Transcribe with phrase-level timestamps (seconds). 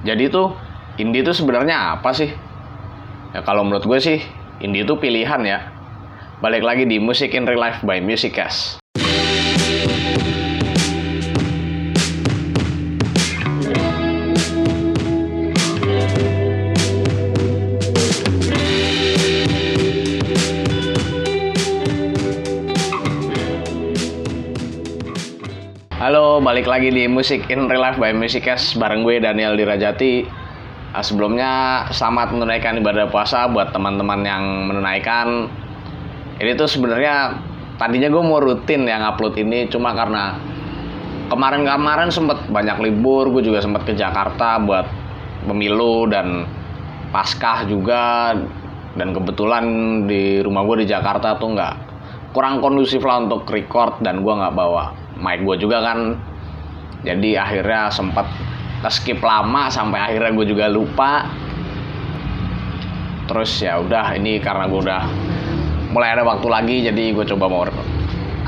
[0.00, 0.56] Jadi tuh
[0.96, 2.32] indie itu sebenarnya apa sih?
[3.36, 4.18] Ya kalau menurut gue sih
[4.64, 5.68] indie itu pilihan ya.
[6.40, 8.80] Balik lagi di Music in Real Life by Musicast.
[26.60, 30.28] Balik lagi di Music in Real Life by Musicast bareng gue Daniel Dirajati.
[30.92, 35.48] Ah, sebelumnya selamat menunaikan ibadah puasa buat teman-teman yang menunaikan.
[36.36, 37.32] Ini tuh sebenarnya
[37.80, 40.36] tadinya gue mau rutin yang upload ini cuma karena
[41.32, 44.84] kemarin-kemarin sempet banyak libur, gue juga sempet ke Jakarta buat
[45.48, 46.44] pemilu dan
[47.08, 48.36] paskah juga
[49.00, 49.64] dan kebetulan
[50.04, 51.74] di rumah gue di Jakarta tuh nggak
[52.36, 56.20] kurang kondusif lah untuk record dan gue nggak bawa mic gue juga kan
[57.06, 58.26] jadi akhirnya sempat
[58.88, 61.28] skip lama sampai akhirnya gue juga lupa
[63.28, 65.02] terus ya udah ini karena gue udah
[65.92, 67.62] mulai ada waktu lagi jadi gue coba mau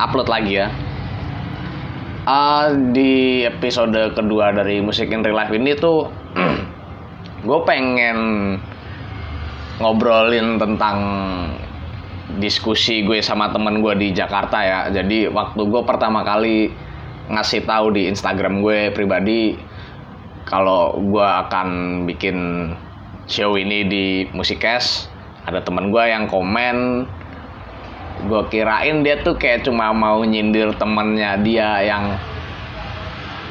[0.00, 0.68] upload lagi ya
[2.26, 6.08] uh, di episode kedua dari musik in real life ini tuh
[7.46, 8.18] gue pengen
[9.82, 10.98] ngobrolin tentang
[12.38, 14.80] diskusi gue sama temen gue di Jakarta ya.
[14.88, 16.72] Jadi waktu gue pertama kali
[17.30, 19.54] ngasih tahu di Instagram gue pribadi
[20.42, 22.70] kalau gue akan bikin
[23.30, 25.06] show ini di Musikes,
[25.46, 27.06] ada temen gue yang komen
[28.22, 32.14] gue kirain dia tuh kayak cuma mau nyindir temennya dia yang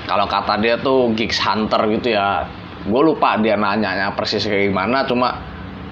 [0.07, 2.47] kalau kata dia tuh gigs hunter gitu ya
[2.87, 5.43] gue lupa dia nanya persis kayak gimana cuma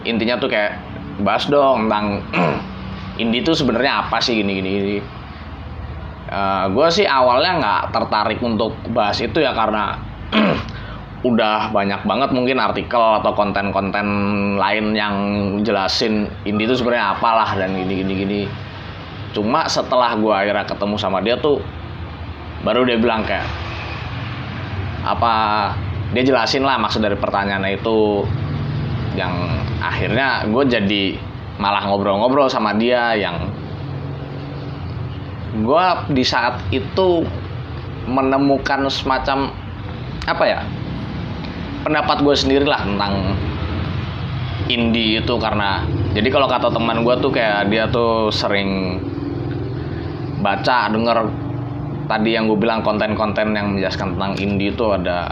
[0.08, 0.80] intinya tuh kayak
[1.20, 2.24] bahas dong tentang
[3.22, 4.98] indie itu sebenarnya apa sih gini gini, gini.
[6.30, 9.98] Uh, gue sih awalnya nggak tertarik untuk bahas itu ya karena
[11.30, 14.06] udah banyak banget mungkin artikel atau konten-konten
[14.62, 15.16] lain yang
[15.66, 18.42] jelasin indie itu sebenarnya apalah dan gini gini gini.
[19.34, 21.66] Cuma setelah gue akhirnya ketemu sama dia tuh
[22.62, 23.50] baru dia bilang kayak
[25.02, 25.34] apa
[26.14, 28.22] dia jelasin lah maksud dari pertanyaan itu.
[29.18, 29.34] Yang
[29.82, 31.04] akhirnya gue jadi
[31.58, 33.50] malah ngobrol-ngobrol sama dia yang
[35.64, 37.24] gue di saat itu
[38.10, 39.54] menemukan semacam
[40.26, 40.60] apa ya
[41.84, 43.38] pendapat gue sendiri lah tentang
[44.70, 45.84] indie itu karena
[46.14, 48.98] jadi kalau kata teman gue tuh kayak dia tuh sering
[50.40, 51.30] baca denger.
[52.10, 55.30] Tadi yang gue bilang konten-konten yang menjelaskan tentang indie itu ada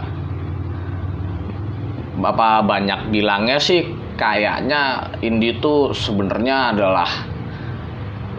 [2.22, 3.82] bapak banyak bilangnya sih
[4.14, 7.10] kayaknya indie itu sebenarnya adalah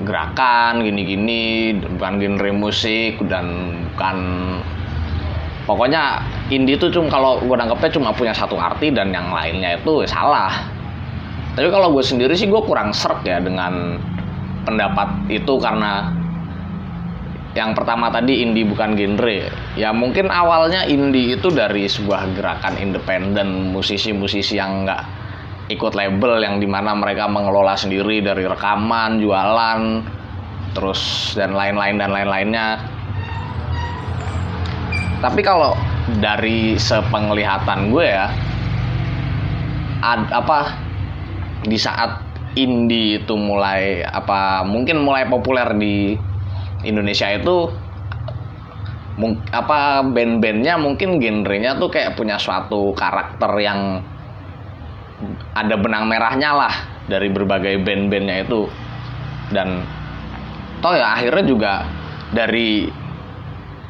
[0.04, 4.18] gerakan gini-gini bukan genre musik dan bukan
[5.70, 10.08] pokoknya indie itu cuma kalau gue nangkepnya cuma punya satu arti dan yang lainnya itu
[10.10, 10.66] salah.
[11.54, 14.00] Tapi kalau gue sendiri sih gue kurang serk ya dengan
[14.64, 16.14] pendapat itu karena
[17.58, 19.50] yang pertama tadi indie bukan genre.
[19.76, 25.02] Ya mungkin awalnya indie itu dari sebuah gerakan independen musisi-musisi yang nggak
[25.70, 30.02] ikut label yang di mana mereka mengelola sendiri dari rekaman, jualan,
[30.74, 32.68] terus dan lain-lain dan lain-lainnya.
[35.22, 35.78] Tapi kalau
[36.18, 38.34] dari sepenglihatan gue ya,
[40.02, 40.74] ad, apa
[41.70, 42.26] di saat
[42.58, 46.18] indie itu mulai apa mungkin mulai populer di
[46.82, 47.70] Indonesia itu
[49.52, 54.00] apa band-bandnya mungkin genrenya tuh kayak punya suatu karakter yang
[55.56, 56.74] ada benang merahnya lah
[57.08, 58.70] dari berbagai band-bandnya itu.
[59.52, 59.84] Dan
[60.80, 61.74] toh ya akhirnya juga
[62.32, 62.88] dari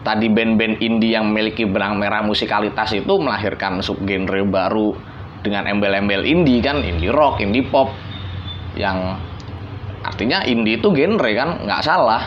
[0.01, 4.95] tadi band-band indie yang memiliki benang merah musikalitas itu melahirkan subgenre baru
[5.43, 7.91] dengan embel-embel indie kan indie rock, indie pop
[8.75, 9.19] yang
[10.03, 12.23] artinya indie itu genre kan nggak salah.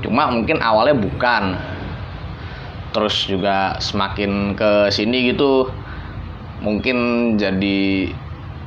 [0.00, 1.44] Cuma mungkin awalnya bukan.
[2.96, 5.68] Terus juga semakin ke sini gitu
[6.60, 6.96] mungkin
[7.36, 8.10] jadi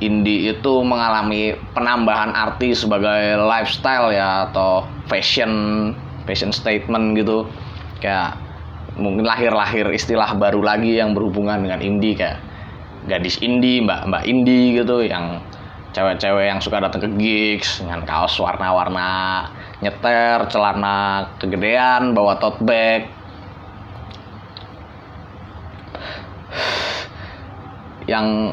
[0.00, 5.52] indie itu mengalami penambahan arti sebagai lifestyle ya atau fashion
[6.24, 7.44] fashion statement gitu.
[8.00, 8.40] Kayak
[8.96, 12.40] mungkin lahir-lahir istilah baru lagi yang berhubungan dengan indie kayak
[13.08, 15.40] gadis indie mbak mbak indie gitu yang
[15.90, 19.48] cewek-cewek yang suka datang ke gigs dengan kaos warna-warna
[19.82, 23.10] nyeter celana kegedean bawa tote bag
[28.10, 28.50] yang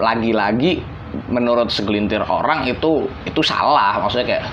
[0.00, 0.80] lagi-lagi
[1.28, 4.00] menurut segelintir orang itu itu salah.
[4.00, 4.46] Maksudnya kayak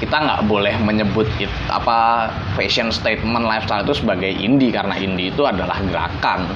[0.00, 5.44] kita nggak boleh menyebut it, apa fashion statement lifestyle itu sebagai indie karena indie itu
[5.44, 6.48] adalah gerakan.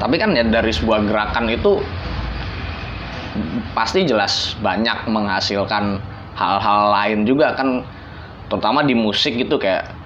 [0.00, 1.80] Tapi kan ya dari sebuah gerakan itu
[3.76, 6.00] pasti jelas banyak menghasilkan
[6.36, 7.84] hal-hal lain juga kan
[8.48, 9.99] terutama di musik gitu kayak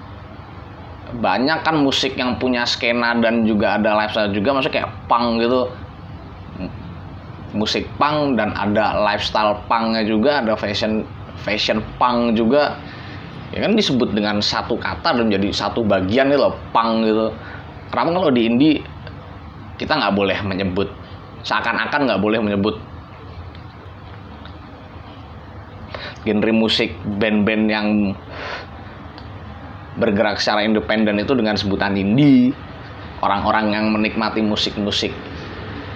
[1.18, 5.60] banyak kan musik yang punya skena dan juga ada lifestyle juga maksudnya kayak punk gitu.
[7.54, 11.06] Musik punk dan ada lifestyle punknya juga ada fashion
[11.42, 12.74] fashion punk juga.
[13.54, 17.30] Ya kan disebut dengan satu kata dan jadi satu bagian gitu loh punk gitu.
[17.94, 18.82] Kenapa kalau di indie
[19.78, 20.88] kita nggak boleh menyebut
[21.44, 22.74] seakan-akan nggak boleh menyebut
[26.24, 27.86] genre musik band-band yang
[29.98, 32.54] bergerak secara independen itu dengan sebutan indie.
[33.24, 35.14] Orang-orang yang menikmati musik-musik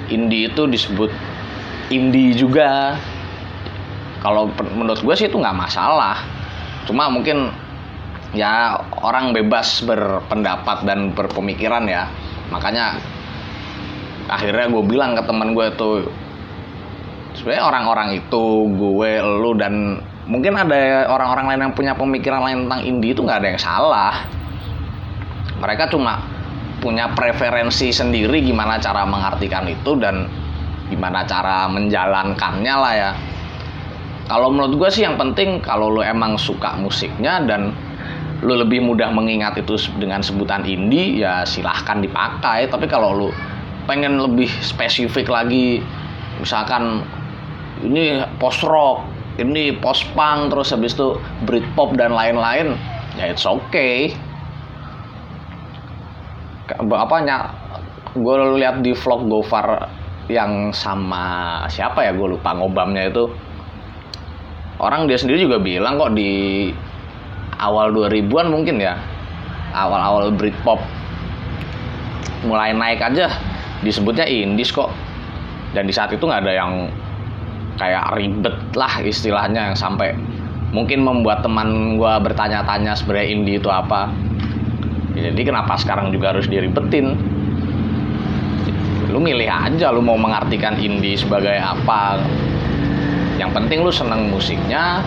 [0.08, 1.12] indie itu disebut
[1.92, 2.96] indie juga.
[4.24, 6.24] Kalau menurut gue sih itu nggak masalah.
[6.88, 7.52] Cuma mungkin
[8.32, 12.08] ya orang bebas berpendapat dan berpemikiran ya.
[12.48, 12.96] Makanya
[14.28, 16.08] akhirnya gue bilang ke teman gue tuh
[17.48, 18.44] sebenarnya orang-orang itu
[18.76, 23.40] gue lu dan mungkin ada orang-orang lain yang punya pemikiran lain tentang indie itu nggak
[23.40, 24.14] ada yang salah.
[25.56, 26.20] Mereka cuma
[26.84, 30.28] punya preferensi sendiri gimana cara mengartikan itu dan
[30.92, 33.10] gimana cara menjalankannya lah ya.
[34.28, 37.72] Kalau menurut gue sih yang penting kalau lo emang suka musiknya dan
[38.44, 42.68] lo lebih mudah mengingat itu dengan sebutan indie ya silahkan dipakai.
[42.68, 43.28] Tapi kalau lo
[43.88, 45.80] pengen lebih spesifik lagi
[46.44, 47.16] misalkan
[47.82, 51.14] ini post rock ini post punk terus habis itu
[51.46, 52.74] Britpop dan lain-lain.
[53.14, 54.12] Ya it's okay.
[56.74, 57.54] Apanya?
[58.18, 59.86] Gue lihat di vlog Gofar
[60.26, 62.10] yang sama siapa ya?
[62.12, 63.30] Gue lupa ngobamnya itu.
[64.82, 66.70] Orang dia sendiri juga bilang kok di
[67.58, 68.98] awal 2000-an mungkin ya
[69.74, 70.82] awal-awal Britpop
[72.42, 73.30] mulai naik aja.
[73.86, 74.90] Disebutnya indies kok.
[75.78, 76.72] Dan di saat itu nggak ada yang
[77.78, 80.12] kayak ribet lah istilahnya yang sampai
[80.74, 84.12] mungkin membuat teman gue bertanya-tanya sebenarnya indie itu apa.
[85.16, 87.16] Jadi kenapa sekarang juga harus diribetin?
[89.08, 92.20] Lu milih aja lu mau mengartikan indie sebagai apa.
[93.40, 95.00] Yang penting lu seneng musiknya.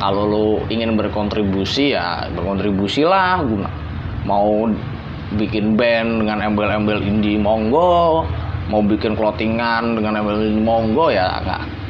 [0.00, 3.44] Kalau lu ingin berkontribusi ya berkontribusi lah.
[4.24, 4.72] Mau
[5.36, 8.26] bikin band dengan embel-embel indie monggo
[8.70, 11.80] mau bikin clothingan dengan indie monggo ya enggak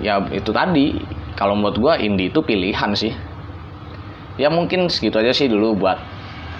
[0.00, 0.96] ya itu tadi.
[1.36, 3.12] Kalau menurut gue indie itu pilihan sih.
[4.36, 5.96] Ya mungkin segitu aja sih dulu buat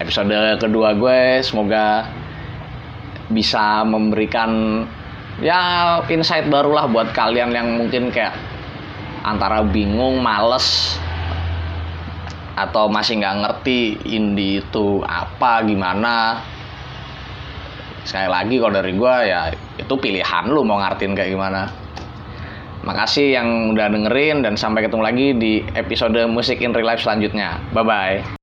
[0.01, 1.45] episode kedua gue.
[1.45, 2.09] Semoga
[3.29, 4.85] bisa memberikan
[5.41, 8.37] ya insight barulah buat kalian yang mungkin kayak
[9.21, 10.97] antara bingung, males
[12.57, 16.45] atau masih nggak ngerti indie itu apa gimana
[18.05, 21.69] sekali lagi kalau dari gue ya itu pilihan lu mau ngartin kayak gimana.
[22.81, 27.61] Makasih yang udah dengerin dan sampai ketemu lagi di episode musik in real life selanjutnya.
[27.77, 28.40] Bye bye